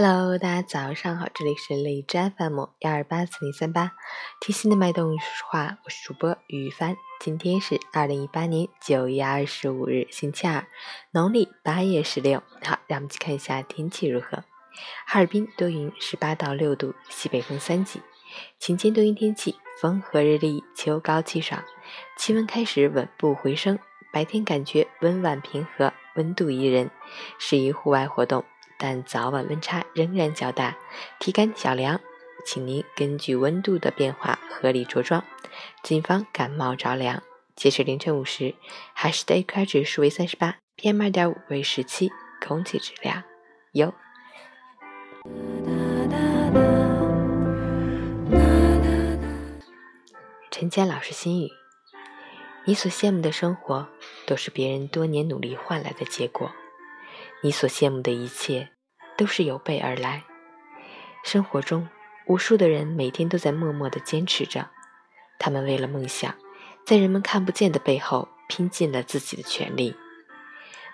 [0.00, 3.94] Hello，大家早上好，这里是荔枝 FM 幺二八四零三八，
[4.40, 6.96] 贴心的脉动说话，我是主播于帆。
[7.18, 10.64] 今天是二零一八年九月二十五日，星期二，
[11.10, 12.40] 农历八月十六。
[12.62, 14.44] 好，让我们去看一下天气如何。
[15.04, 18.00] 哈尔滨多云，十八到六度，西北风三级。
[18.60, 21.64] 晴间多云天气，风和日丽，秋高气爽，
[22.16, 23.76] 气温开始稳步回升。
[24.12, 26.88] 白天感觉温婉平和，温度宜人，
[27.40, 28.44] 适宜户外活动。
[28.78, 30.76] 但早晚温差仍然较大，
[31.18, 32.00] 体感小凉，
[32.46, 35.24] 请您根据温度的变化合理着装，
[35.82, 37.22] 谨防感冒着凉。
[37.56, 38.54] 截至凌晨五时，
[38.94, 43.24] 海市的 AQI 指数为三十八，PM 二点五为十七，空气质量
[43.72, 43.92] 优。
[50.52, 51.48] 陈坚老师心语：
[52.64, 53.88] 你所羡慕的生活，
[54.24, 56.52] 都是别人多年努力换来的结果。
[57.40, 58.70] 你所羡慕的一切，
[59.16, 60.24] 都是有备而来。
[61.22, 61.88] 生活中，
[62.26, 64.70] 无数的人每天都在默默的坚持着，
[65.38, 66.34] 他们为了梦想，
[66.84, 69.94] 在人们看不见的背后拼尽了自己的全力。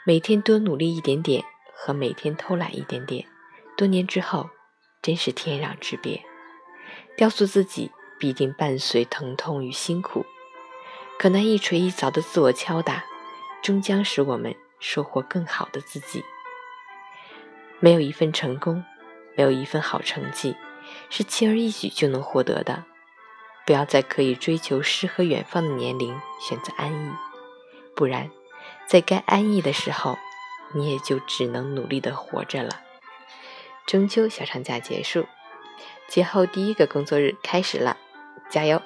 [0.05, 3.27] 每天多努力一点点，和每天偷懒一点点，
[3.77, 4.50] 多年之后，
[5.00, 6.22] 真是天壤之别。
[7.16, 10.27] 雕塑自己，必定伴随疼痛与辛苦，
[11.18, 13.05] 可那一锤一凿的自我敲打，
[13.62, 16.22] 终将使我们收获更好的自己。
[17.80, 18.84] 没有一份成功，
[19.36, 20.56] 没有一份好成绩，
[21.11, 22.84] 是轻而易举就能获得的。
[23.67, 27.11] 不要在可以追求诗和远方的年龄选择安逸，
[27.97, 28.30] 不然，
[28.86, 30.19] 在该安逸的时候，
[30.75, 32.80] 你也就只能努力的活着了。
[33.86, 35.27] 中秋小长假结束，
[36.08, 37.97] 节后第一个工作日开始了，
[38.50, 38.80] 加油！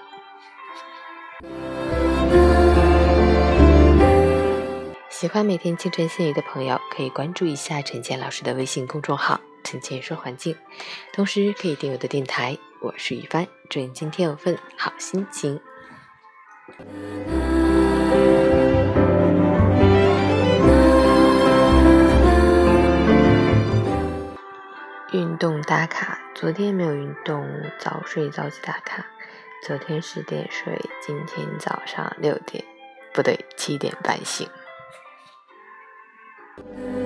[5.20, 10.56] 喜欢每天清晨心语的朋友，可以关注一下陈倩老师的微信公众号“陈倩说环境”，
[11.12, 12.56] 同时可以订阅我的电台。
[12.80, 15.60] 我是雨帆，祝你今天有份好心情。
[25.12, 27.44] 运动打卡，昨天没有运动，
[27.80, 29.04] 早睡早起打卡。
[29.66, 32.64] 昨天十点睡，今天早上六点，
[33.12, 34.48] 不对，七点半醒。
[36.66, 36.97] Bye.